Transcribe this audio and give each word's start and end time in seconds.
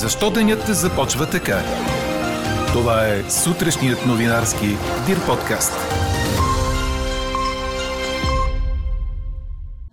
Защо 0.00 0.30
денят 0.30 0.66
започва 0.66 1.26
така? 1.30 1.58
Това 2.72 3.06
е 3.06 3.30
сутрешният 3.30 4.06
новинарски 4.06 4.66
Дир 5.06 5.26
подкаст. 5.26 5.72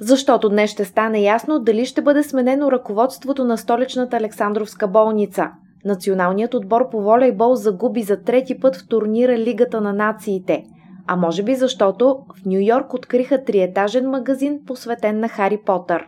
Защото 0.00 0.48
днес 0.48 0.70
ще 0.70 0.84
стане 0.84 1.20
ясно 1.20 1.60
дали 1.60 1.86
ще 1.86 2.02
бъде 2.02 2.22
сменено 2.22 2.72
ръководството 2.72 3.44
на 3.44 3.58
столичната 3.58 4.16
Александровска 4.16 4.88
болница. 4.88 5.50
Националният 5.84 6.54
отбор 6.54 6.90
по 6.90 7.02
волейбол 7.02 7.54
загуби 7.54 8.02
за 8.02 8.22
трети 8.22 8.60
път 8.60 8.76
в 8.76 8.88
турнира 8.88 9.38
Лигата 9.38 9.80
на 9.80 9.92
нациите. 9.92 10.64
А 11.06 11.16
може 11.16 11.42
би 11.42 11.54
защото 11.54 12.18
в 12.34 12.46
Нью 12.46 12.60
Йорк 12.60 12.94
откриха 12.94 13.44
триетажен 13.44 14.10
магазин, 14.10 14.60
посветен 14.66 15.20
на 15.20 15.28
Хари 15.28 15.58
Потър. 15.66 16.06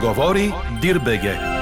Говори 0.00 0.52
Дирбеге. 0.80 1.55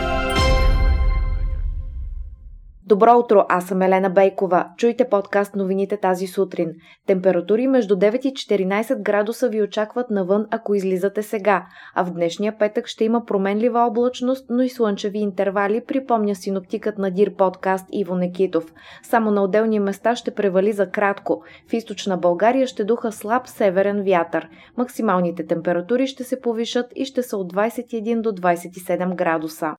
Добро 2.95 3.19
утро, 3.19 3.45
аз 3.49 3.67
съм 3.67 3.83
Елена 3.83 4.11
Бейкова. 4.11 4.67
Чуйте 4.77 5.09
подкаст 5.09 5.55
новините 5.55 5.97
тази 5.97 6.27
сутрин. 6.27 6.73
Температури 7.07 7.67
между 7.67 7.97
9 7.97 8.27
и 8.27 8.33
14 8.33 9.03
градуса 9.03 9.49
ви 9.49 9.63
очакват 9.63 10.11
навън, 10.11 10.47
ако 10.51 10.75
излизате 10.75 11.23
сега, 11.23 11.67
а 11.95 12.05
в 12.05 12.11
днешния 12.11 12.59
петък 12.59 12.87
ще 12.87 13.05
има 13.05 13.25
променлива 13.25 13.81
облачност, 13.81 14.47
но 14.51 14.63
и 14.63 14.69
слънчеви 14.69 15.19
интервали, 15.19 15.85
припомня 15.85 16.35
синоптикът 16.35 16.99
на 16.99 17.11
Дир 17.11 17.35
подкаст 17.35 17.87
Иво 17.93 18.15
Некитов. 18.15 18.73
Само 19.03 19.31
на 19.31 19.43
отделни 19.43 19.81
места 19.81 20.17
ще 20.17 20.35
превали 20.35 20.73
за 20.73 20.91
кратко. 20.91 21.43
В 21.71 21.73
източна 21.73 22.17
България 22.17 22.67
ще 22.67 22.85
духа 22.85 23.13
слаб 23.13 23.49
северен 23.49 24.03
вятър. 24.03 24.49
Максималните 24.77 25.47
температури 25.47 26.07
ще 26.07 26.25
се 26.25 26.41
повишат 26.41 26.87
и 26.97 27.05
ще 27.05 27.23
са 27.23 27.37
от 27.37 27.53
21 27.53 28.21
до 28.21 28.31
27 28.31 29.15
градуса. 29.15 29.75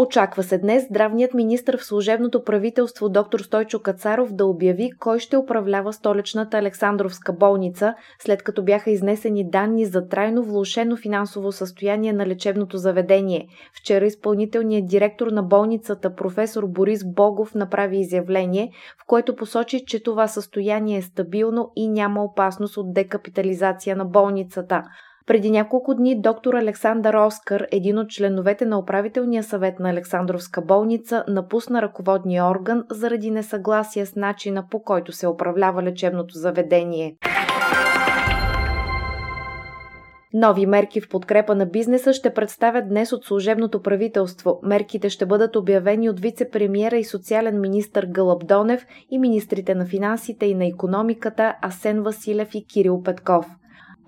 Очаква 0.00 0.42
се 0.42 0.58
днес 0.58 0.84
здравният 0.84 1.34
министр 1.34 1.78
в 1.78 1.84
служебното 1.84 2.44
правителство 2.44 3.08
доктор 3.08 3.40
Стойчо 3.40 3.78
Кацаров 3.78 4.32
да 4.32 4.46
обяви 4.46 4.90
кой 4.98 5.18
ще 5.18 5.36
управлява 5.36 5.92
столичната 5.92 6.58
Александровска 6.58 7.32
болница, 7.32 7.94
след 8.18 8.42
като 8.42 8.62
бяха 8.62 8.90
изнесени 8.90 9.50
данни 9.50 9.84
за 9.84 10.08
трайно 10.08 10.42
влушено 10.42 10.96
финансово 10.96 11.52
състояние 11.52 12.12
на 12.12 12.26
лечебното 12.26 12.76
заведение. 12.76 13.48
Вчера 13.80 14.06
изпълнителният 14.06 14.86
директор 14.86 15.26
на 15.26 15.42
болницата 15.42 16.14
професор 16.14 16.66
Борис 16.66 17.04
Богов 17.04 17.54
направи 17.54 17.98
изявление, 17.98 18.70
в 19.02 19.06
което 19.06 19.36
посочи, 19.36 19.84
че 19.86 20.02
това 20.02 20.28
състояние 20.28 20.98
е 20.98 21.02
стабилно 21.02 21.72
и 21.76 21.88
няма 21.88 22.24
опасност 22.24 22.76
от 22.76 22.92
декапитализация 22.92 23.96
на 23.96 24.04
болницата. 24.04 24.82
Преди 25.28 25.50
няколко 25.50 25.94
дни 25.94 26.20
доктор 26.20 26.54
Александър 26.54 27.14
Оскар, 27.14 27.66
един 27.72 27.98
от 27.98 28.10
членовете 28.10 28.66
на 28.66 28.78
управителния 28.78 29.42
съвет 29.42 29.78
на 29.78 29.90
Александровска 29.90 30.62
болница, 30.62 31.24
напусна 31.28 31.82
ръководния 31.82 32.44
орган 32.44 32.84
заради 32.90 33.30
несъгласие 33.30 34.06
с 34.06 34.16
начина 34.16 34.64
по 34.70 34.82
който 34.82 35.12
се 35.12 35.28
управлява 35.28 35.82
лечебното 35.82 36.34
заведение. 36.34 37.16
Нови 40.34 40.66
мерки 40.66 41.00
в 41.00 41.08
подкрепа 41.08 41.54
на 41.54 41.66
бизнеса 41.66 42.12
ще 42.12 42.34
представят 42.34 42.88
днес 42.88 43.12
от 43.12 43.24
служебното 43.24 43.82
правителство. 43.82 44.60
Мерките 44.62 45.10
ще 45.10 45.26
бъдат 45.26 45.56
обявени 45.56 46.10
от 46.10 46.20
вице-премьера 46.20 46.94
и 46.94 47.04
социален 47.04 47.60
министр 47.60 48.06
Гълъб 48.06 48.46
Донев 48.46 48.86
и 49.10 49.18
министрите 49.18 49.74
на 49.74 49.86
финансите 49.86 50.46
и 50.46 50.54
на 50.54 50.66
економиката 50.66 51.54
Асен 51.62 52.02
Василев 52.02 52.54
и 52.54 52.66
Кирил 52.66 53.02
Петков 53.02 53.46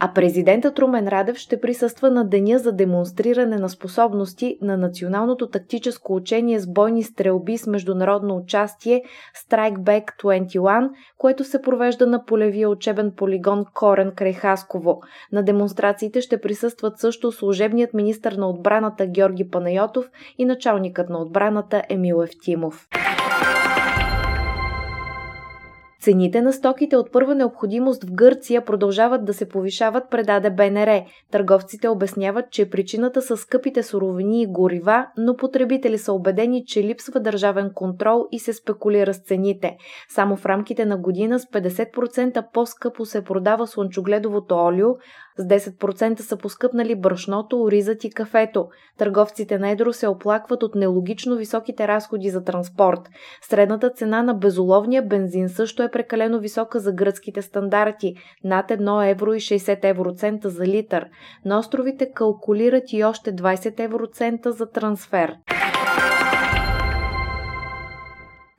а 0.03 0.13
президентът 0.15 0.79
Румен 0.79 1.09
Радев 1.09 1.37
ще 1.37 1.61
присъства 1.61 2.11
на 2.11 2.29
деня 2.29 2.59
за 2.59 2.73
демонстриране 2.73 3.57
на 3.57 3.69
способности 3.69 4.59
на 4.63 4.77
националното 4.77 5.49
тактическо 5.49 6.15
учение 6.15 6.61
с 6.61 6.67
бойни 6.67 7.03
стрелби 7.03 7.59
с 7.59 7.67
международно 7.67 8.37
участие 8.37 9.03
Strike 9.49 9.79
Back 9.79 10.23
21, 10.23 10.91
което 11.19 11.45
се 11.45 11.63
провежда 11.63 12.07
на 12.07 12.25
полевия 12.25 12.71
учебен 12.71 13.13
полигон 13.17 13.65
Корен 13.75 14.13
край 14.17 14.33
Хасково. 14.33 15.01
На 15.33 15.43
демонстрациите 15.43 16.21
ще 16.21 16.41
присъстват 16.41 16.99
също 16.99 17.33
служебният 17.33 17.95
министр 17.95 18.37
на 18.37 18.49
отбраната 18.49 19.07
Георги 19.07 19.51
Панайотов 19.51 20.05
и 20.39 20.45
началникът 20.45 21.09
на 21.09 21.19
отбраната 21.19 21.83
Емил 21.89 22.23
Евтимов. 22.23 22.89
Цените 26.01 26.43
на 26.43 26.53
стоките 26.53 26.97
от 26.97 27.13
първа 27.13 27.35
необходимост 27.35 28.05
в 28.05 28.13
Гърция 28.13 28.65
продължават 28.65 29.25
да 29.25 29.35
се 29.35 29.49
повишават, 29.49 30.11
предаде 30.11 30.51
БНР. 30.51 31.03
Търговците 31.31 31.89
обясняват, 31.89 32.51
че 32.51 32.71
причината 32.71 33.23
са 33.23 33.37
скъпите 33.37 33.83
суровини 33.83 34.43
и 34.43 34.47
горива, 34.47 35.07
но 35.17 35.37
потребители 35.37 35.99
са 35.99 36.13
убедени, 36.13 36.65
че 36.67 36.83
липсва 36.83 37.21
държавен 37.21 37.71
контрол 37.75 38.27
и 38.33 38.39
се 38.39 38.53
спекулира 38.53 39.15
с 39.15 39.19
цените. 39.19 39.77
Само 40.09 40.37
в 40.37 40.47
рамките 40.47 40.85
на 40.85 40.97
година 40.97 41.39
с 41.39 41.47
50% 41.47 42.45
по-скъпо 42.53 43.05
се 43.05 43.25
продава 43.25 43.67
слънчогледовото 43.67 44.55
олио, 44.55 44.89
с 45.41 45.45
10% 45.45 46.21
са 46.21 46.37
поскъпнали 46.37 46.95
брашното, 46.95 47.63
оризът 47.63 48.05
и 48.05 48.11
кафето. 48.11 48.69
Търговците 48.99 49.59
на 49.59 49.71
едро 49.71 49.93
се 49.93 50.09
оплакват 50.09 50.63
от 50.63 50.75
нелогично 50.75 51.37
високите 51.37 51.89
разходи 51.89 52.31
за 52.31 52.45
транспорт. 52.45 53.01
Средната 53.43 53.91
цена 53.91 54.23
на 54.23 54.35
безоловния 54.35 55.03
бензин 55.03 55.49
също 55.49 55.83
е 55.83 55.91
прекалено 55.91 56.39
висока 56.39 56.81
за 56.81 56.93
гръцките 56.93 57.43
стандарти– 57.43 58.15
над 58.45 58.69
1 58.69 59.11
евро 59.11 59.35
и 59.35 59.41
60 59.41 59.85
евроцента 59.85 60.51
за 60.51 60.67
литър. 60.67 61.07
На 61.45 61.59
островите 61.59 62.13
калкулират 62.13 62.93
и 62.93 63.05
още 63.05 63.37
20 63.37 63.81
евроцента 63.81 64.53
за 64.53 64.71
трансфер. 64.71 65.37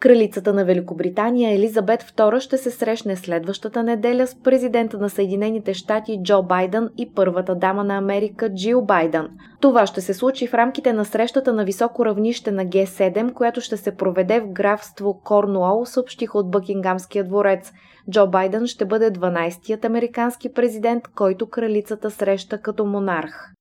Кралицата 0.01 0.53
на 0.53 0.65
Великобритания 0.65 1.55
Елизабет 1.55 2.03
II 2.03 2.39
ще 2.39 2.57
се 2.57 2.71
срещне 2.71 3.15
следващата 3.15 3.83
неделя 3.83 4.27
с 4.27 4.35
президента 4.35 4.97
на 4.97 5.09
Съединените 5.09 5.73
щати 5.73 6.19
Джо 6.23 6.43
Байден 6.43 6.89
и 6.97 7.11
първата 7.15 7.55
дама 7.55 7.83
на 7.83 7.97
Америка 7.97 8.53
Джил 8.53 8.81
Байден. 8.81 9.27
Това 9.59 9.85
ще 9.85 10.01
се 10.01 10.13
случи 10.13 10.47
в 10.47 10.53
рамките 10.53 10.93
на 10.93 11.05
срещата 11.05 11.53
на 11.53 11.63
високо 11.63 12.05
равнище 12.05 12.51
на 12.51 12.65
Г7, 12.65 13.33
която 13.33 13.61
ще 13.61 13.77
се 13.77 13.95
проведе 13.95 14.39
в 14.39 14.47
графство 14.47 15.21
Корнуол, 15.23 15.85
съобщиха 15.85 16.37
от 16.37 16.51
Бъкингамския 16.51 17.23
дворец. 17.23 17.71
Джо 18.11 18.27
Байден 18.27 18.67
ще 18.67 18.85
бъде 18.85 19.11
12-тият 19.11 19.85
американски 19.85 20.53
президент, 20.53 21.03
който 21.15 21.49
кралицата 21.49 22.11
среща 22.11 22.57
като 22.61 22.85
монарх. 22.85 23.51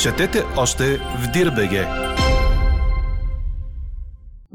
Четете 0.00 0.44
още 0.56 0.84
в 0.96 1.32
Дирбеге! 1.32 2.11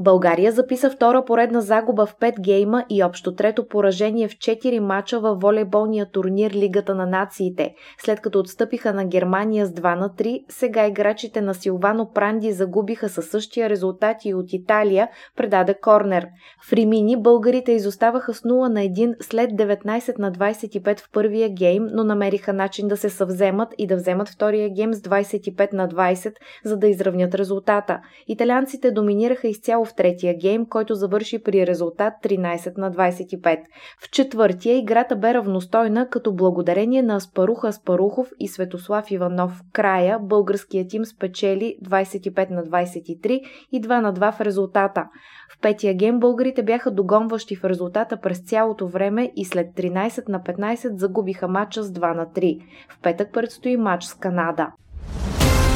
България 0.00 0.52
записа 0.52 0.90
втора 0.90 1.24
поредна 1.24 1.60
загуба 1.60 2.06
в 2.06 2.16
5 2.16 2.40
гейма 2.40 2.84
и 2.88 3.04
общо 3.04 3.34
трето 3.34 3.68
поражение 3.68 4.28
в 4.28 4.32
4 4.32 4.78
мача 4.78 5.20
във 5.20 5.40
волейболния 5.40 6.10
турнир 6.10 6.50
Лигата 6.50 6.94
на 6.94 7.06
нациите. 7.06 7.74
След 7.98 8.20
като 8.20 8.38
отстъпиха 8.38 8.92
на 8.92 9.04
Германия 9.04 9.66
с 9.66 9.70
2 9.70 9.98
на 9.98 10.10
3, 10.10 10.44
сега 10.48 10.86
играчите 10.86 11.40
на 11.40 11.54
Силвано 11.54 12.10
Пранди 12.14 12.52
загубиха 12.52 13.08
със 13.08 13.26
същия 13.26 13.70
резултат 13.70 14.16
и 14.24 14.34
от 14.34 14.52
Италия, 14.52 15.08
предаде 15.36 15.74
Корнер. 15.74 16.26
В 16.68 16.72
Римини 16.72 17.22
българите 17.22 17.72
изоставаха 17.72 18.34
с 18.34 18.40
0 18.40 18.68
на 18.68 18.80
1 18.80 19.22
след 19.22 19.50
19 19.50 20.18
на 20.18 20.32
25 20.32 21.00
в 21.00 21.10
първия 21.12 21.48
гейм, 21.48 21.86
но 21.92 22.04
намериха 22.04 22.52
начин 22.52 22.88
да 22.88 22.96
се 22.96 23.10
съвземат 23.10 23.68
и 23.78 23.86
да 23.86 23.96
вземат 23.96 24.28
втория 24.28 24.70
гейм 24.70 24.94
с 24.94 25.00
25 25.00 25.72
на 25.72 25.88
20, 25.88 26.34
за 26.64 26.76
да 26.76 26.88
изравнят 26.88 27.34
резултата. 27.34 28.00
Италианците 28.28 28.90
доминираха 28.90 29.48
изцяло 29.48 29.87
в 29.88 29.94
третия 29.94 30.34
гейм, 30.38 30.66
който 30.66 30.94
завърши 30.94 31.42
при 31.42 31.66
резултат 31.66 32.12
13 32.24 32.78
на 32.78 32.92
25. 32.92 33.58
В 34.02 34.10
четвъртия 34.10 34.78
играта 34.78 35.16
бе 35.16 35.34
равностойна, 35.34 36.08
като 36.08 36.34
благодарение 36.34 37.02
на 37.02 37.16
Аспаруха 37.16 37.68
Аспарухов 37.68 38.28
и 38.40 38.48
Светослав 38.48 39.10
Иванов. 39.10 39.62
Края 39.72 40.18
българският 40.18 40.88
тим 40.88 41.04
спечели 41.04 41.76
25 41.84 42.50
на 42.50 42.62
23 42.62 43.40
и 43.72 43.82
2 43.82 44.00
на 44.00 44.14
2 44.14 44.36
в 44.36 44.40
резултата. 44.40 45.04
В 45.52 45.60
петия 45.60 45.94
гейм 45.94 46.20
българите 46.20 46.62
бяха 46.62 46.90
догонващи 46.90 47.56
в 47.56 47.64
резултата 47.64 48.20
през 48.20 48.38
цялото 48.38 48.88
време 48.88 49.32
и 49.36 49.44
след 49.44 49.66
13 49.66 50.28
на 50.28 50.40
15 50.40 50.96
загубиха 50.96 51.48
матча 51.48 51.82
с 51.82 51.92
2 51.92 52.14
на 52.14 52.26
3. 52.26 52.60
В 52.88 53.02
петък 53.02 53.32
предстои 53.32 53.76
матч 53.76 54.04
с 54.04 54.14
Канада. 54.14 54.66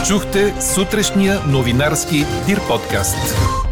Чухте 0.08 0.60
сутрешния 0.60 1.34
новинарски 1.52 2.16
Дир 2.46 2.58
подкаст. 2.68 3.71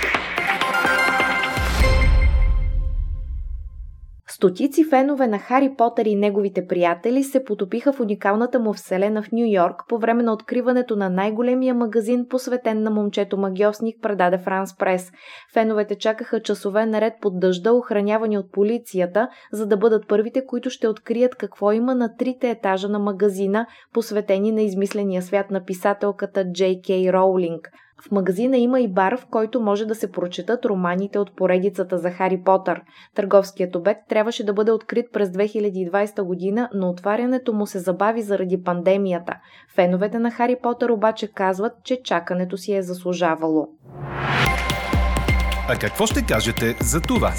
Стотици 4.41 4.83
фенове 4.83 5.27
на 5.27 5.39
Хари 5.39 5.75
Потър 5.77 6.05
и 6.05 6.15
неговите 6.15 6.67
приятели 6.67 7.23
се 7.23 7.43
потопиха 7.43 7.93
в 7.93 7.99
уникалната 7.99 8.59
му 8.59 8.73
вселена 8.73 9.23
в 9.23 9.31
Нью 9.31 9.45
Йорк 9.45 9.83
по 9.87 9.97
време 9.97 10.23
на 10.23 10.33
откриването 10.33 10.95
на 10.95 11.09
най-големия 11.09 11.73
магазин, 11.73 12.25
посветен 12.29 12.83
на 12.83 12.91
момчето 12.91 13.37
магиосник, 13.37 14.01
предаде 14.01 14.37
Франс 14.37 14.77
Прес. 14.77 15.11
Феновете 15.53 15.95
чакаха 15.95 16.41
часове 16.41 16.85
наред 16.85 17.13
под 17.21 17.39
дъжда, 17.39 17.73
охранявани 17.73 18.37
от 18.37 18.51
полицията, 18.51 19.29
за 19.51 19.65
да 19.65 19.77
бъдат 19.77 20.07
първите, 20.07 20.45
които 20.45 20.69
ще 20.69 20.87
открият 20.87 21.35
какво 21.35 21.71
има 21.71 21.95
на 21.95 22.15
трите 22.15 22.49
етажа 22.49 22.89
на 22.89 22.99
магазина, 22.99 23.65
посветени 23.93 24.51
на 24.51 24.61
измисления 24.61 25.21
свят 25.21 25.51
на 25.51 25.65
писателката 25.65 26.51
Джей 26.51 26.81
Кей 26.85 27.13
Роулинг. 27.13 27.71
В 28.07 28.11
магазина 28.11 28.57
има 28.57 28.79
и 28.79 28.87
бар, 28.87 29.17
в 29.17 29.25
който 29.31 29.61
може 29.61 29.85
да 29.85 29.95
се 29.95 30.11
прочетат 30.11 30.65
романите 30.65 31.19
от 31.19 31.35
поредицата 31.35 31.97
за 31.97 32.11
Хари 32.11 32.41
Потър. 32.45 32.81
Търговският 33.15 33.75
обект 33.75 34.01
трябваше 34.09 34.45
да 34.45 34.53
бъде 34.53 34.71
открит 34.71 35.05
през 35.13 35.29
2020 35.29 36.23
година, 36.23 36.69
но 36.73 36.89
отварянето 36.89 37.53
му 37.53 37.65
се 37.65 37.79
забави 37.79 38.21
заради 38.21 38.63
пандемията. 38.63 39.33
Феновете 39.75 40.19
на 40.19 40.31
Хари 40.31 40.55
Потър 40.63 40.89
обаче 40.89 41.33
казват, 41.33 41.73
че 41.83 42.01
чакането 42.03 42.57
си 42.57 42.73
е 42.73 42.81
заслужавало. 42.81 43.67
А 45.69 45.75
какво 45.79 46.05
ще 46.05 46.25
кажете 46.25 46.75
за 46.81 47.01
това? 47.01 47.31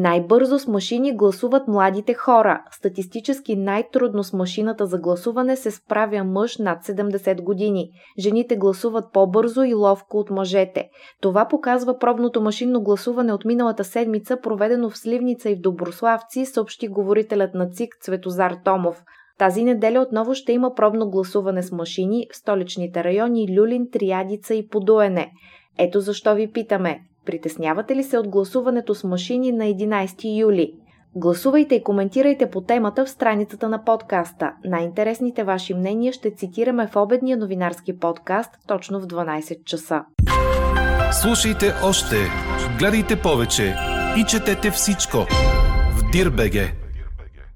Най-бързо 0.00 0.58
с 0.58 0.66
машини 0.66 1.16
гласуват 1.16 1.68
младите 1.68 2.14
хора. 2.14 2.62
Статистически 2.70 3.56
най-трудно 3.56 4.24
с 4.24 4.32
машината 4.32 4.86
за 4.86 4.98
гласуване 4.98 5.56
се 5.56 5.70
справя 5.70 6.24
мъж 6.24 6.58
над 6.58 6.84
70 6.84 7.42
години. 7.42 7.90
Жените 8.18 8.56
гласуват 8.56 9.04
по-бързо 9.12 9.62
и 9.62 9.74
ловко 9.74 10.18
от 10.18 10.30
мъжете. 10.30 10.88
Това 11.20 11.48
показва 11.48 11.98
пробното 11.98 12.40
машинно 12.40 12.82
гласуване 12.82 13.32
от 13.32 13.44
миналата 13.44 13.84
седмица, 13.84 14.40
проведено 14.40 14.90
в 14.90 14.98
Сливница 14.98 15.50
и 15.50 15.54
в 15.54 15.60
Доброславци, 15.60 16.46
съобщи 16.46 16.88
говорителят 16.88 17.54
на 17.54 17.70
ЦИК 17.70 17.96
Цветозар 18.00 18.56
Томов. 18.64 19.04
Тази 19.38 19.64
неделя 19.64 20.00
отново 20.00 20.34
ще 20.34 20.52
има 20.52 20.74
пробно 20.74 21.10
гласуване 21.10 21.62
с 21.62 21.72
машини 21.72 22.26
в 22.32 22.36
столичните 22.36 23.04
райони 23.04 23.58
Люлин, 23.58 23.90
Триадица 23.92 24.54
и 24.54 24.68
Подуене. 24.68 25.32
Ето 25.78 26.00
защо 26.00 26.34
ви 26.34 26.52
питаме. 26.52 27.00
Притеснявате 27.28 27.96
ли 27.96 28.04
се 28.04 28.18
от 28.18 28.28
гласуването 28.28 28.94
с 28.94 29.04
машини 29.04 29.52
на 29.52 29.64
11 29.64 30.38
юли? 30.38 30.72
Гласувайте 31.14 31.74
и 31.74 31.82
коментирайте 31.82 32.50
по 32.50 32.60
темата 32.60 33.04
в 33.04 33.10
страницата 33.10 33.68
на 33.68 33.84
подкаста. 33.84 34.52
Най-интересните 34.64 35.44
ваши 35.44 35.74
мнения 35.74 36.12
ще 36.12 36.34
цитираме 36.34 36.86
в 36.86 36.96
обедния 36.96 37.36
новинарски 37.36 37.98
подкаст 37.98 38.50
точно 38.66 39.00
в 39.00 39.06
12 39.06 39.64
часа. 39.64 40.04
Слушайте 41.22 41.72
още, 41.84 42.16
гледайте 42.78 43.16
повече 43.22 43.74
и 44.18 44.24
четете 44.24 44.70
всичко 44.70 45.16
в 45.96 46.10
Дирбеге. 46.12 46.87